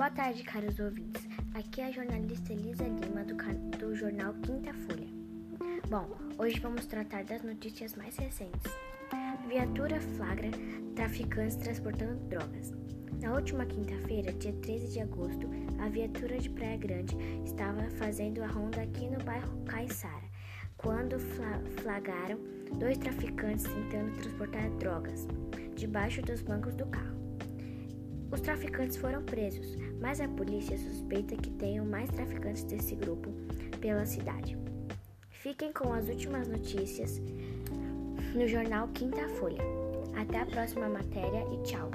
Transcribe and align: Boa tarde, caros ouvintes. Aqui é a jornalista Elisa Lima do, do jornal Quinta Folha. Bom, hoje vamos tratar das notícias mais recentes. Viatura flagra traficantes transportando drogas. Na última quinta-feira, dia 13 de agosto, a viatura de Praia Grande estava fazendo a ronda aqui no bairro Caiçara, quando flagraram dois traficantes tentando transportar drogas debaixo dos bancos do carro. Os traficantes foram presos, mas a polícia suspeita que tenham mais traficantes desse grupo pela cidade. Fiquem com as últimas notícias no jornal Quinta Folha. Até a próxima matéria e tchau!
Boa 0.00 0.10
tarde, 0.10 0.42
caros 0.44 0.80
ouvintes. 0.80 1.28
Aqui 1.52 1.82
é 1.82 1.88
a 1.88 1.90
jornalista 1.90 2.54
Elisa 2.54 2.84
Lima 2.84 3.22
do, 3.22 3.36
do 3.76 3.94
jornal 3.94 4.32
Quinta 4.32 4.72
Folha. 4.72 5.06
Bom, 5.90 6.08
hoje 6.38 6.58
vamos 6.58 6.86
tratar 6.86 7.22
das 7.24 7.42
notícias 7.42 7.94
mais 7.96 8.16
recentes. 8.16 8.72
Viatura 9.46 10.00
flagra 10.00 10.48
traficantes 10.96 11.56
transportando 11.56 12.18
drogas. 12.30 12.72
Na 13.20 13.34
última 13.34 13.66
quinta-feira, 13.66 14.32
dia 14.32 14.54
13 14.54 14.90
de 14.90 15.00
agosto, 15.00 15.46
a 15.78 15.90
viatura 15.90 16.38
de 16.38 16.48
Praia 16.48 16.78
Grande 16.78 17.14
estava 17.44 17.82
fazendo 17.98 18.42
a 18.42 18.46
ronda 18.46 18.80
aqui 18.80 19.06
no 19.06 19.22
bairro 19.22 19.62
Caiçara, 19.66 20.30
quando 20.78 21.18
flagraram 21.82 22.38
dois 22.78 22.96
traficantes 22.96 23.64
tentando 23.64 24.16
transportar 24.22 24.70
drogas 24.78 25.28
debaixo 25.76 26.22
dos 26.22 26.40
bancos 26.40 26.74
do 26.74 26.86
carro. 26.86 27.19
Os 28.30 28.40
traficantes 28.40 28.96
foram 28.96 29.22
presos, 29.22 29.76
mas 30.00 30.20
a 30.20 30.28
polícia 30.28 30.78
suspeita 30.78 31.36
que 31.36 31.50
tenham 31.50 31.84
mais 31.84 32.08
traficantes 32.10 32.64
desse 32.64 32.94
grupo 32.94 33.30
pela 33.80 34.06
cidade. 34.06 34.56
Fiquem 35.30 35.72
com 35.72 35.92
as 35.92 36.08
últimas 36.08 36.46
notícias 36.46 37.20
no 38.34 38.46
jornal 38.46 38.88
Quinta 38.88 39.28
Folha. 39.30 39.62
Até 40.14 40.38
a 40.38 40.46
próxima 40.46 40.88
matéria 40.88 41.44
e 41.52 41.62
tchau! 41.62 41.90